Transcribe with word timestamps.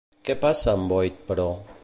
Què 0.29 0.35
passa 0.45 0.73
amb 0.73 0.89
Boyd, 0.95 1.21
però? 1.29 1.49